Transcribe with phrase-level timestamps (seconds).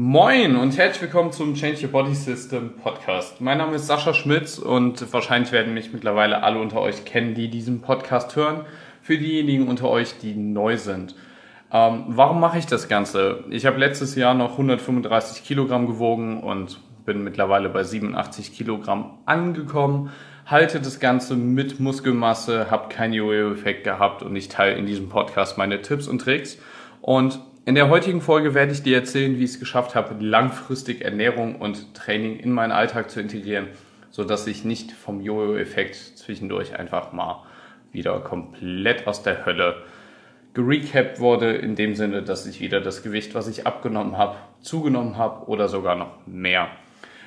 [0.00, 3.40] Moin und herzlich willkommen zum Change Your Body System Podcast.
[3.40, 7.48] Mein Name ist Sascha Schmitz und wahrscheinlich werden mich mittlerweile alle unter euch kennen, die
[7.48, 8.60] diesen Podcast hören.
[9.02, 11.16] Für diejenigen unter euch, die neu sind.
[11.72, 13.42] Ähm, warum mache ich das Ganze?
[13.50, 20.12] Ich habe letztes Jahr noch 135 Kilogramm gewogen und bin mittlerweile bei 87 Kilogramm angekommen.
[20.46, 25.58] Halte das Ganze mit Muskelmasse, habe keinen Jojo-Effekt gehabt und ich teile in diesem Podcast
[25.58, 26.56] meine Tipps und Tricks.
[27.00, 31.02] Und in der heutigen Folge werde ich dir erzählen, wie ich es geschafft habe, langfristig
[31.04, 33.66] Ernährung und Training in meinen Alltag zu integrieren,
[34.08, 37.44] sodass ich nicht vom Jojo-Effekt zwischendurch einfach mal
[37.92, 39.82] wieder komplett aus der Hölle
[40.54, 45.18] gerecapt wurde, in dem Sinne, dass ich wieder das Gewicht, was ich abgenommen habe, zugenommen
[45.18, 46.68] habe oder sogar noch mehr.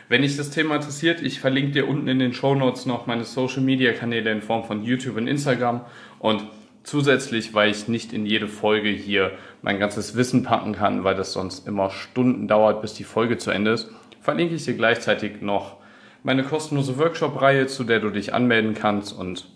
[0.10, 3.26] Wenn dich das Thema interessiert, ich verlinke dir unten in den Show Notes noch meine
[3.26, 5.82] Social Media Kanäle in Form von YouTube und Instagram
[6.18, 6.48] und
[6.84, 9.32] zusätzlich, weil ich nicht in jede Folge hier
[9.62, 13.52] mein ganzes Wissen packen kann, weil das sonst immer Stunden dauert, bis die Folge zu
[13.52, 13.90] Ende ist,
[14.22, 15.78] verlinke ich dir gleichzeitig noch
[16.24, 19.48] meine kostenlose Workshop-Reihe, zu der du dich anmelden kannst und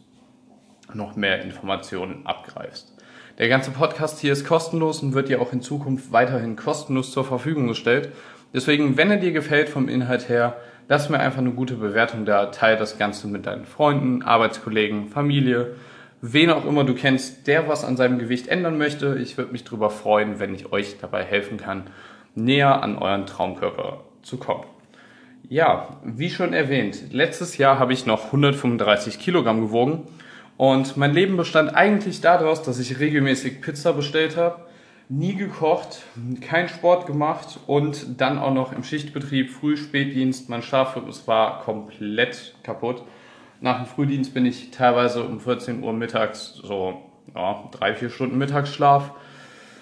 [0.93, 2.93] noch mehr Informationen abgreifst.
[3.37, 7.25] Der ganze Podcast hier ist kostenlos und wird dir auch in Zukunft weiterhin kostenlos zur
[7.25, 8.09] Verfügung gestellt.
[8.53, 10.55] Deswegen, wenn er dir gefällt vom Inhalt her,
[10.87, 15.75] lass mir einfach eine gute Bewertung da, teile das Ganze mit deinen Freunden, Arbeitskollegen, Familie,
[16.33, 19.17] wen auch immer du kennst, der was an seinem Gewicht ändern möchte.
[19.21, 21.83] Ich würde mich darüber freuen, wenn ich euch dabei helfen kann,
[22.33, 24.63] näher an euren Traumkörper zu kommen.
[25.47, 30.07] Ja, wie schon erwähnt, letztes Jahr habe ich noch 135 Kilogramm gewogen
[30.57, 34.65] und mein Leben bestand eigentlich daraus, dass ich regelmäßig Pizza bestellt habe,
[35.07, 36.01] nie gekocht,
[36.41, 40.49] keinen Sport gemacht und dann auch noch im Schichtbetrieb, Früh-, Spätdienst.
[40.49, 43.03] Mein Schlafrhythmus war komplett kaputt.
[43.65, 47.01] Nach dem Frühdienst bin ich teilweise um 14 Uhr mittags so
[47.33, 49.09] ja, drei, vier Stunden Mittagsschlaf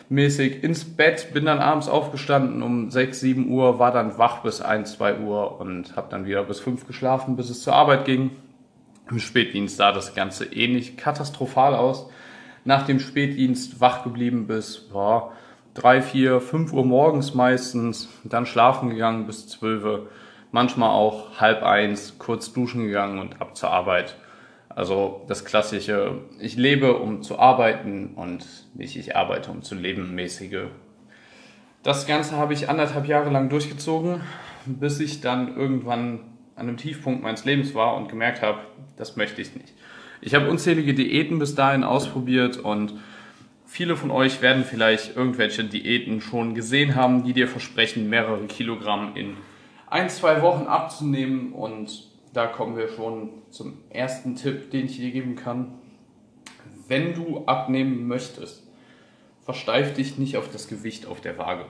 [0.07, 4.61] mäßig ins Bett, bin dann abends aufgestanden um 6, 7 Uhr, war dann wach bis
[4.61, 8.31] 1, 2 Uhr und habe dann wieder bis 5 geschlafen, bis es zur Arbeit ging.
[9.11, 12.09] Im Spätdienst sah das Ganze ähnlich katastrophal aus.
[12.63, 15.33] Nach dem Spätdienst wach geblieben bis boah,
[15.73, 20.07] 3, 4, 5 Uhr morgens meistens, dann schlafen gegangen bis 12 Uhr,
[20.53, 24.15] manchmal auch halb eins, kurz duschen gegangen und ab zur Arbeit.
[24.69, 30.15] Also das klassische, ich lebe, um zu arbeiten und nicht ich arbeite, um zu leben,
[30.15, 30.67] mäßige.
[31.81, 34.21] Das Ganze habe ich anderthalb Jahre lang durchgezogen,
[34.65, 36.19] bis ich dann irgendwann
[36.55, 38.59] an einem Tiefpunkt meines Lebens war und gemerkt habe,
[38.95, 39.73] das möchte ich nicht.
[40.21, 42.93] Ich habe unzählige Diäten bis dahin ausprobiert und
[43.65, 49.15] viele von euch werden vielleicht irgendwelche Diäten schon gesehen haben, die dir versprechen, mehrere Kilogramm
[49.15, 49.35] in
[49.93, 51.53] ein, zwei Wochen abzunehmen.
[51.53, 55.75] Und da kommen wir schon zum ersten Tipp, den ich dir geben kann.
[56.87, 58.63] Wenn du abnehmen möchtest,
[59.45, 61.65] versteif dich nicht auf das Gewicht auf der Waage.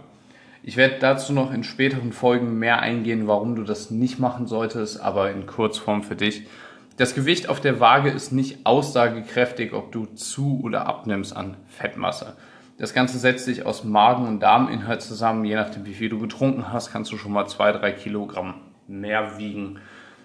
[0.64, 5.02] Ich werde dazu noch in späteren Folgen mehr eingehen, warum du das nicht machen solltest,
[5.02, 6.48] aber in Kurzform für dich.
[6.96, 12.38] Das Gewicht auf der Waage ist nicht aussagekräftig, ob du zu oder abnimmst an Fettmasse.
[12.78, 15.46] Das Ganze setzt sich aus Magen- und Darminhalt zusammen.
[15.46, 18.56] Je nachdem, wie viel du getrunken hast, kannst du schon mal zwei, drei Kilogramm
[18.88, 19.80] mehr wiegen.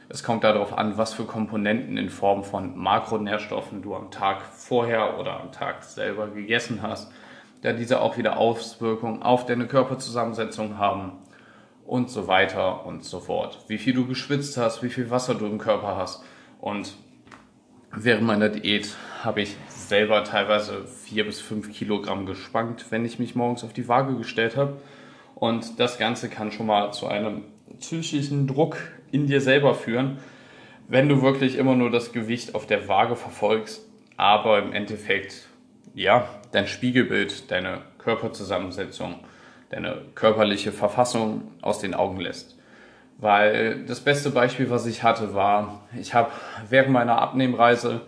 [0.09, 5.19] Es kommt darauf an, was für Komponenten in Form von Makronährstoffen du am Tag vorher
[5.19, 7.13] oder am Tag selber gegessen hast
[7.63, 11.13] da diese auch wieder Auswirkungen auf deine Körperzusammensetzung haben
[11.87, 13.65] und so weiter und so fort.
[13.69, 16.23] Wie viel du geschwitzt hast, wie viel Wasser du im Körper hast.
[16.61, 16.95] Und
[18.05, 23.35] während meiner Diät habe ich selber teilweise vier bis fünf Kilogramm gespankt, wenn ich mich
[23.35, 24.79] morgens auf die Waage gestellt habe.
[25.35, 27.45] Und das Ganze kann schon mal zu einem
[27.81, 28.77] psychischen Druck
[29.11, 30.19] in dir selber führen,
[30.89, 35.49] wenn du wirklich immer nur das Gewicht auf der Waage verfolgst, aber im Endeffekt
[35.95, 39.17] ja, dein Spiegelbild, deine Körperzusammensetzung,
[39.71, 42.58] deine körperliche Verfassung aus den Augen lässt.
[43.19, 46.31] Weil das beste Beispiel, was ich hatte, war, ich habe
[46.69, 48.03] während meiner Abnehmreise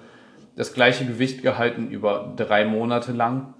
[0.55, 3.55] das gleiche Gewicht gehalten über drei Monate lang.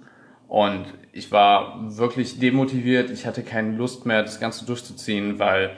[0.47, 3.09] Und ich war wirklich demotiviert.
[3.09, 5.71] Ich hatte keine Lust mehr, das Ganze durchzuziehen, weil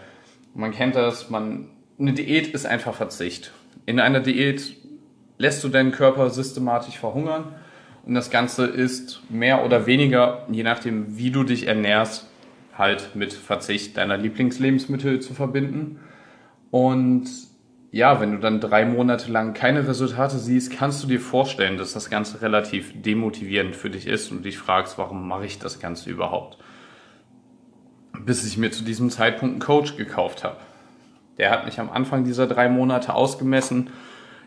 [0.54, 1.70] man kennt das, man,
[2.00, 3.52] eine Diät ist einfach Verzicht.
[3.88, 4.76] In einer Diät
[5.40, 7.56] lässt du deinen Körper systematisch verhungern
[8.06, 12.28] und das Ganze ist mehr oder weniger, je nachdem, wie du dich ernährst,
[12.78, 16.00] halt mit Verzicht deiner Lieblingslebensmittel zu verbinden.
[16.72, 17.30] Und
[17.92, 21.94] ja, wenn du dann drei Monate lang keine Resultate siehst, kannst du dir vorstellen, dass
[21.94, 26.10] das Ganze relativ demotivierend für dich ist und dich fragst, warum mache ich das Ganze
[26.10, 26.58] überhaupt?
[28.26, 30.58] Bis ich mir zu diesem Zeitpunkt einen Coach gekauft habe.
[31.38, 33.92] Der hat mich am Anfang dieser drei Monate ausgemessen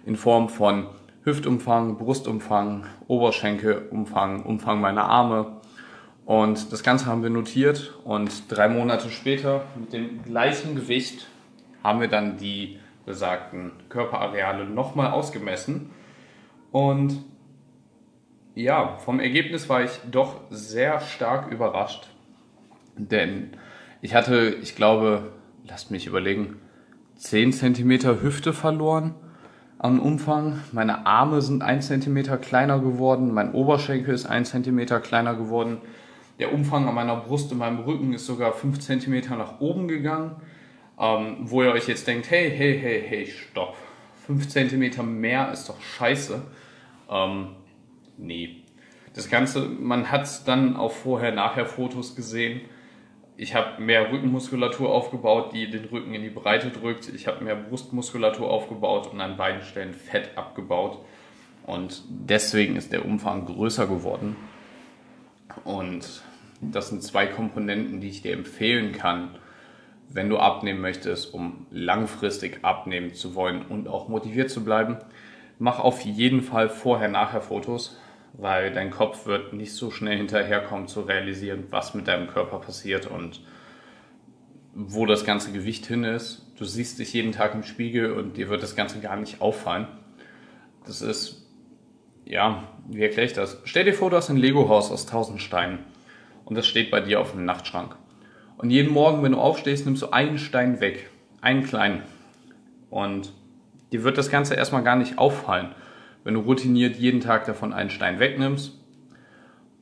[0.04, 0.86] in Form von
[1.22, 5.60] Hüftumfang, Brustumfang, Oberschenkelumfang, Umfang meiner Arme
[6.26, 11.28] Und das Ganze haben wir notiert und drei Monate später mit dem gleichen Gewicht
[11.84, 15.90] haben wir dann die besagten Körperareale nochmal ausgemessen.
[16.72, 17.24] Und
[18.56, 22.08] ja, vom Ergebnis war ich doch sehr stark überrascht.
[22.96, 23.50] Denn
[24.02, 25.30] ich hatte, ich glaube,
[25.64, 26.56] lasst mich überlegen,
[27.18, 29.14] 10 cm Hüfte verloren
[29.78, 30.60] an Umfang.
[30.72, 35.78] Meine Arme sind 1 cm kleiner geworden, mein Oberschenkel ist 1 cm kleiner geworden.
[36.38, 40.36] Der Umfang an meiner Brust und meinem Rücken ist sogar 5 cm nach oben gegangen.
[40.98, 43.76] Ähm, wo ihr euch jetzt denkt, hey, hey, hey, hey, stopp.
[44.26, 46.42] 5 cm mehr ist doch scheiße.
[47.10, 47.48] Ähm,
[48.16, 48.62] nee.
[49.14, 52.62] Das Ganze, man hat es dann auch vorher-nachher-Fotos gesehen
[53.38, 57.08] ich habe mehr Rückenmuskulatur aufgebaut, die den Rücken in die Breite drückt.
[57.08, 60.98] Ich habe mehr Brustmuskulatur aufgebaut und an beiden Stellen Fett abgebaut.
[61.66, 64.36] Und deswegen ist der Umfang größer geworden.
[65.64, 66.22] Und
[66.60, 69.36] das sind zwei Komponenten, die ich dir empfehlen kann,
[70.08, 74.98] wenn du abnehmen möchtest, um langfristig abnehmen zu wollen und auch motiviert zu bleiben.
[75.58, 77.98] Mach auf jeden Fall vorher-nachher Fotos
[78.38, 83.06] weil dein Kopf wird nicht so schnell hinterherkommen zu realisieren, was mit deinem Körper passiert
[83.06, 83.40] und
[84.74, 86.52] wo das ganze Gewicht hin ist.
[86.58, 89.88] Du siehst dich jeden Tag im Spiegel und dir wird das Ganze gar nicht auffallen.
[90.84, 91.46] Das ist,
[92.26, 93.58] ja, wie erkläre ich das?
[93.64, 95.78] Stell dir vor, du hast ein Lego-Haus aus tausend Steinen
[96.46, 97.94] und das steht bei dir auf dem Nachtschrank.
[98.56, 101.10] Und jeden Morgen, wenn du aufstehst, nimmst du einen Stein weg,
[101.42, 102.02] einen kleinen.
[102.88, 103.34] Und
[103.92, 105.74] dir wird das Ganze erstmal gar nicht auffallen
[106.26, 108.72] wenn du routiniert jeden Tag davon einen Stein wegnimmst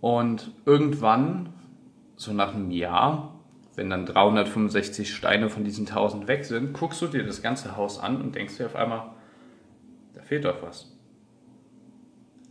[0.03, 1.55] und irgendwann,
[2.17, 3.41] so nach einem Jahr,
[3.77, 7.99] wenn dann 365 Steine von diesen 1000 weg sind, guckst du dir das ganze Haus
[7.99, 9.13] an und denkst dir auf einmal,
[10.13, 10.95] da fehlt doch was.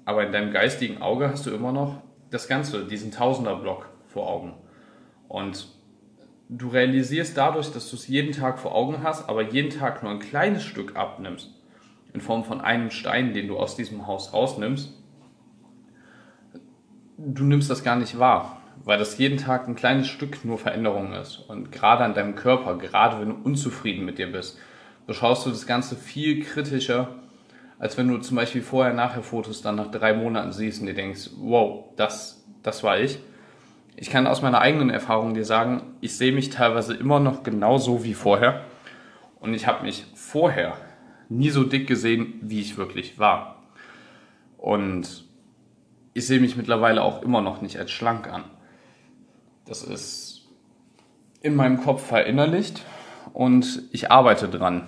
[0.06, 2.02] Aber in deinem geistigen Auge hast du immer noch
[2.32, 4.54] das Ganze, diesen Tausender-Block vor Augen.
[5.28, 5.68] Und
[6.50, 10.12] du realisierst dadurch, dass du es jeden Tag vor Augen hast, aber jeden Tag nur
[10.12, 11.50] ein kleines Stück abnimmst,
[12.14, 14.94] in Form von einem Stein, den du aus diesem Haus rausnimmst,
[17.18, 21.14] du nimmst das gar nicht wahr, weil das jeden Tag ein kleines Stück nur Veränderung
[21.14, 21.38] ist.
[21.38, 24.60] Und gerade an deinem Körper, gerade wenn du unzufrieden mit dir bist,
[25.08, 27.16] beschaust du das Ganze viel kritischer,
[27.80, 31.32] als wenn du zum Beispiel vorher-nachher Fotos dann nach drei Monaten siehst und dir denkst,
[31.38, 33.18] wow, das, das war ich.
[33.96, 38.04] Ich kann aus meiner eigenen Erfahrung dir sagen, ich sehe mich teilweise immer noch genauso
[38.04, 38.64] wie vorher.
[39.40, 40.78] Und ich habe mich vorher
[41.30, 43.64] nie so dick gesehen, wie ich wirklich war.
[44.58, 45.26] Und
[46.14, 48.44] ich sehe mich mittlerweile auch immer noch nicht als schlank an.
[49.66, 50.48] Das ist
[51.42, 52.84] in meinem Kopf verinnerlicht
[53.34, 54.88] und ich arbeite dran.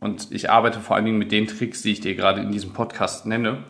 [0.00, 2.72] Und ich arbeite vor allen Dingen mit den Tricks, die ich dir gerade in diesem
[2.72, 3.64] Podcast nenne,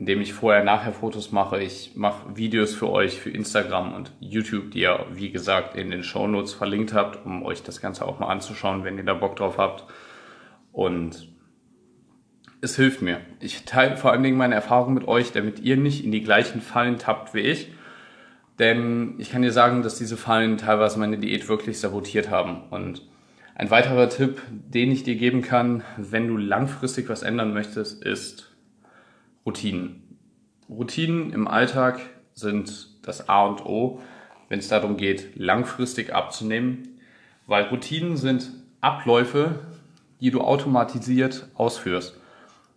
[0.00, 1.62] indem ich vorher nachher Fotos mache.
[1.62, 6.02] Ich mache Videos für euch für Instagram und YouTube, die ihr, wie gesagt, in den
[6.02, 9.36] Show Notes verlinkt habt, um euch das Ganze auch mal anzuschauen, wenn ihr da Bock
[9.36, 9.84] drauf habt.
[10.72, 11.28] Und
[12.62, 13.20] es hilft mir.
[13.40, 16.62] Ich teile vor allen Dingen meine Erfahrung mit euch, damit ihr nicht in die gleichen
[16.62, 17.70] Fallen tappt wie ich.
[18.58, 22.62] Denn ich kann dir sagen, dass diese Fallen teilweise meine Diät wirklich sabotiert haben.
[22.70, 23.06] Und
[23.54, 28.49] ein weiterer Tipp, den ich dir geben kann, wenn du langfristig was ändern möchtest, ist
[29.44, 30.18] Routinen.
[30.68, 32.00] Routinen im Alltag
[32.32, 34.00] sind das A und O,
[34.48, 37.00] wenn es darum geht, langfristig abzunehmen.
[37.46, 38.50] Weil Routinen sind
[38.80, 39.60] Abläufe,
[40.20, 42.18] die du automatisiert ausführst.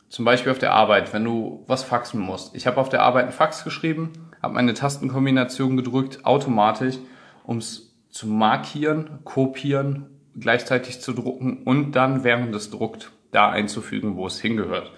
[0.10, 2.56] Zum Beispiel auf der Arbeit, wenn du was faxen musst.
[2.56, 4.12] Ich habe auf der Arbeit einen Fax geschrieben,
[4.42, 6.98] habe meine Tastenkombination gedrückt, automatisch,
[7.44, 10.06] um es zu markieren, kopieren,
[10.40, 14.92] gleichzeitig zu drucken und dann während es druckt da einzufügen, wo es hingehört.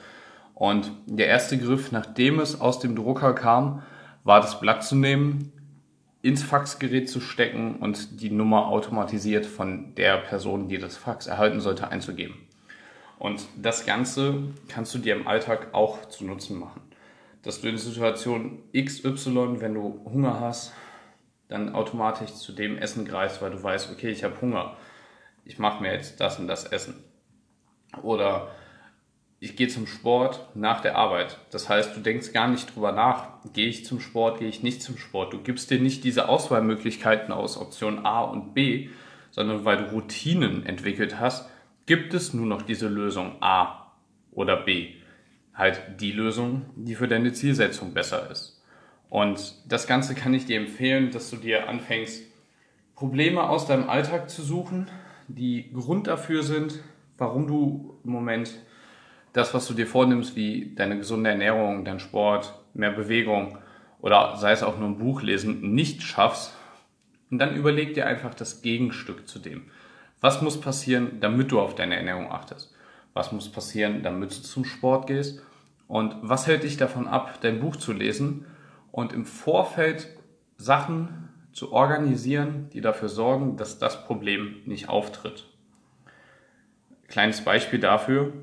[0.55, 3.83] Und der erste Griff, nachdem es aus dem Drucker kam,
[4.23, 5.51] war das Blatt zu nehmen,
[6.21, 11.59] ins Faxgerät zu stecken und die Nummer automatisiert von der Person, die das Fax erhalten
[11.59, 12.35] sollte, einzugeben.
[13.19, 16.81] Und das Ganze kannst du dir im Alltag auch zu Nutzen machen.
[17.43, 20.73] Dass du in Situation XY, wenn du Hunger hast,
[21.47, 24.77] dann automatisch zu dem Essen greifst, weil du weißt, okay, ich habe Hunger.
[25.43, 27.03] Ich mache mir jetzt das und das Essen.
[28.01, 28.49] Oder
[29.39, 31.37] ich gehe zum Sport nach der Arbeit.
[31.51, 34.81] Das heißt, du denkst gar nicht drüber nach, gehe ich zum Sport, gehe ich nicht
[34.81, 35.33] zum Sport.
[35.33, 38.89] Du gibst dir nicht diese Auswahlmöglichkeiten aus Option A und B,
[39.31, 41.49] sondern weil du Routinen entwickelt hast,
[41.85, 43.91] gibt es nur noch diese Lösung A
[44.31, 44.93] oder B.
[45.53, 48.63] Halt die Lösung, die für deine Zielsetzung besser ist.
[49.09, 52.23] Und das Ganze kann ich dir empfehlen, dass du dir anfängst,
[52.95, 54.87] Probleme aus deinem Alltag zu suchen,
[55.27, 56.79] die Grund dafür sind,
[57.17, 58.51] warum du im Moment
[59.35, 63.57] das, was du dir vornimmst, wie deine gesunde Ernährung, dein Sport, mehr Bewegung
[63.99, 66.53] oder sei es auch nur ein Buch lesen, nicht schaffst,
[67.31, 69.63] und dann überleg dir einfach das Gegenstück zu dem.
[70.21, 72.73] Was muss passieren, damit du auf deine Ernährung achtest?
[73.13, 75.41] Was muss passieren, damit du zum Sport gehst?
[75.87, 78.45] Und was hält dich davon ab, dein Buch zu lesen
[78.91, 80.07] und im Vorfeld
[80.57, 85.45] Sachen zu organisieren, die dafür sorgen, dass das Problem nicht auftritt?
[87.07, 88.33] Kleines Beispiel dafür,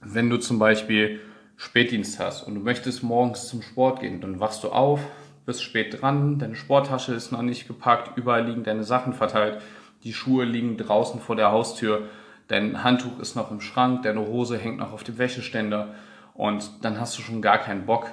[0.00, 1.20] wenn du zum Beispiel
[1.56, 5.00] Spätdienst hast und du möchtest morgens zum Sport gehen, dann wachst du auf,
[5.46, 9.62] bist spät dran, deine Sporttasche ist noch nicht gepackt, überall liegen deine Sachen verteilt,
[10.04, 12.08] die Schuhe liegen draußen vor der Haustür,
[12.48, 15.94] dein Handtuch ist noch im Schrank, deine Hose hängt noch auf dem Wäscheständer
[16.34, 18.08] und dann hast du schon gar keinen Bock,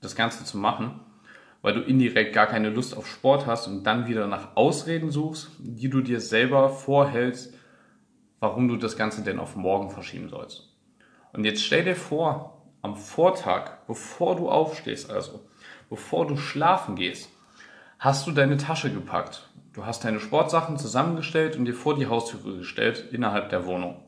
[0.00, 1.00] das Ganze zu machen,
[1.60, 5.50] weil du indirekt gar keine Lust auf Sport hast und dann wieder nach Ausreden suchst,
[5.58, 7.52] die du dir selber vorhältst,
[8.40, 10.65] warum du das Ganze denn auf morgen verschieben sollst.
[11.36, 15.44] Und jetzt stell dir vor, am Vortag, bevor du aufstehst, also
[15.90, 17.30] bevor du schlafen gehst,
[17.98, 19.50] hast du deine Tasche gepackt.
[19.74, 24.02] Du hast deine Sportsachen zusammengestellt und dir vor die Haustüre gestellt innerhalb der Wohnung.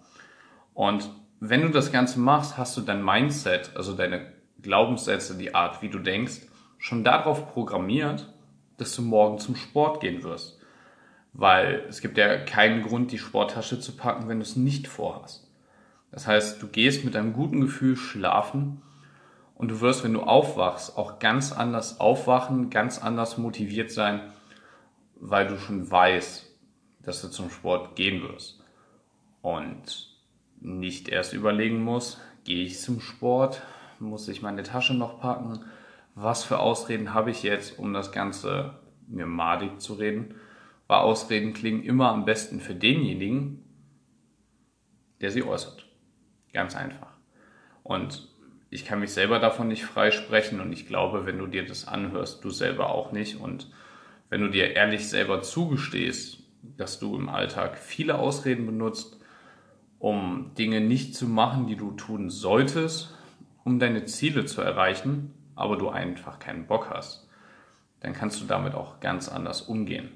[0.73, 4.33] Und wenn du das Ganze machst, hast du dein Mindset, also deine
[4.63, 6.43] Glaubenssätze, die Art, wie du denkst,
[6.79, 8.33] schon darauf programmiert,
[8.79, 10.61] dass du morgen zum Sport gehen wirst.
[11.35, 15.48] Weil es gibt ja keinen Grund, die Sporttasche zu packen, wenn du es nicht vorhast.
[16.11, 18.83] Das heißt, du gehst mit einem guten Gefühl schlafen
[19.55, 24.21] und du wirst, wenn du aufwachst, auch ganz anders aufwachen, ganz anders motiviert sein,
[25.17, 26.47] weil du schon weißt,
[27.03, 28.63] dass du zum Sport gehen wirst.
[29.43, 30.17] Und
[30.61, 33.63] nicht erst überlegen musst, gehe ich zum Sport,
[33.99, 35.65] muss ich meine Tasche noch packen,
[36.15, 38.75] was für Ausreden habe ich jetzt, um das Ganze
[39.07, 40.35] mir madig zu reden.
[40.87, 43.63] Weil Ausreden klingen immer am besten für denjenigen,
[45.21, 45.88] der sie äußert.
[46.59, 47.13] Ganz einfach.
[47.85, 48.27] Und
[48.69, 52.43] ich kann mich selber davon nicht freisprechen und ich glaube, wenn du dir das anhörst,
[52.43, 53.41] du selber auch nicht.
[53.41, 53.71] Und
[54.29, 56.43] wenn du dir ehrlich selber zugestehst,
[56.77, 59.21] dass du im Alltag viele Ausreden benutzt,
[60.01, 63.17] um Dinge nicht zu machen, die du tun solltest,
[63.63, 67.29] um deine Ziele zu erreichen, aber du einfach keinen Bock hast,
[68.01, 70.09] dann kannst du damit auch ganz anders umgehen.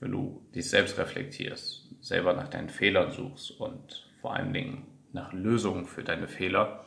[0.00, 5.32] Wenn du dich selbst reflektierst, selber nach deinen Fehlern suchst und vor allen Dingen nach
[5.32, 6.84] Lösungen für deine Fehler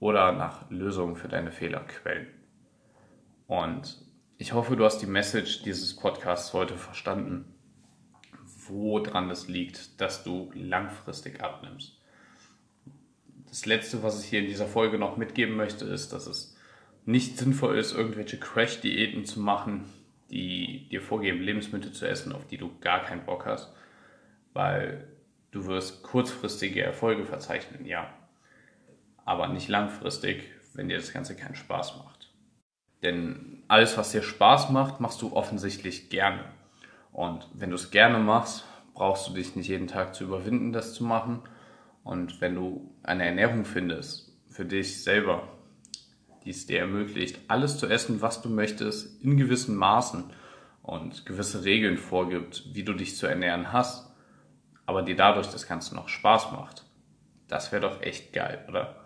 [0.00, 2.28] oder nach Lösungen für deine Fehlerquellen.
[3.46, 3.98] Und
[4.38, 7.54] ich hoffe, du hast die Message dieses Podcasts heute verstanden,
[8.66, 12.00] woran es liegt, dass du langfristig abnimmst.
[13.48, 16.56] Das Letzte, was ich hier in dieser Folge noch mitgeben möchte, ist, dass es
[17.04, 19.84] nicht sinnvoll ist, irgendwelche Crash-Diäten zu machen,
[20.30, 23.74] die dir vorgeben, Lebensmittel zu essen, auf die du gar keinen Bock hast,
[24.54, 25.06] weil
[25.50, 28.12] Du wirst kurzfristige Erfolge verzeichnen, ja.
[29.24, 32.32] Aber nicht langfristig, wenn dir das Ganze keinen Spaß macht.
[33.02, 36.44] Denn alles, was dir Spaß macht, machst du offensichtlich gerne.
[37.12, 38.64] Und wenn du es gerne machst,
[38.94, 41.40] brauchst du dich nicht jeden Tag zu überwinden, das zu machen.
[42.04, 45.48] Und wenn du eine Ernährung findest, für dich selber,
[46.44, 50.24] die es dir ermöglicht, alles zu essen, was du möchtest, in gewissen Maßen
[50.82, 54.09] und gewisse Regeln vorgibt, wie du dich zu ernähren hast,
[54.90, 56.84] aber dir dadurch das Ganze noch Spaß macht.
[57.46, 58.96] Das wäre doch echt geil, oder?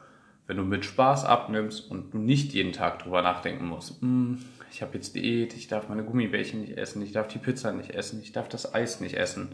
[0.46, 4.80] Wenn du mit Spaß abnimmst und du nicht jeden Tag drüber nachdenken musst, hm, ich
[4.80, 8.20] habe jetzt Diät, ich darf meine Gummibärchen nicht essen, ich darf die Pizza nicht essen,
[8.22, 9.52] ich darf das Eis nicht essen,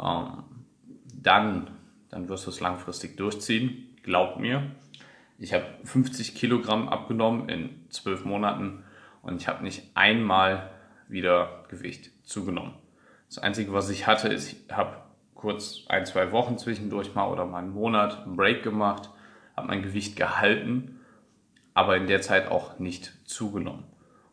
[0.00, 0.42] ähm,
[1.14, 1.70] dann,
[2.10, 3.96] dann wirst du es langfristig durchziehen.
[4.02, 4.70] Glaub mir,
[5.38, 8.82] ich habe 50 Kilogramm abgenommen in zwölf Monaten
[9.22, 10.70] und ich habe nicht einmal
[11.08, 12.74] wieder Gewicht zugenommen.
[13.28, 15.07] Das Einzige, was ich hatte, ist, ich habe
[15.38, 19.08] kurz ein, zwei Wochen zwischendurch mal oder mal einen Monat einen Break gemacht,
[19.56, 21.00] habe mein Gewicht gehalten,
[21.74, 23.84] aber in der Zeit auch nicht zugenommen.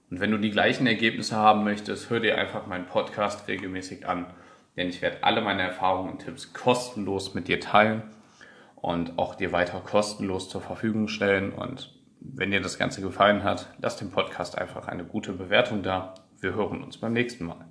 [0.09, 4.25] Und wenn du die gleichen Ergebnisse haben möchtest, hör dir einfach meinen Podcast regelmäßig an,
[4.75, 8.03] denn ich werde alle meine Erfahrungen und Tipps kostenlos mit dir teilen
[8.75, 11.53] und auch dir weiter kostenlos zur Verfügung stellen.
[11.53, 16.15] Und wenn dir das Ganze gefallen hat, lass dem Podcast einfach eine gute Bewertung da.
[16.39, 17.65] Wir hören uns beim nächsten Mal.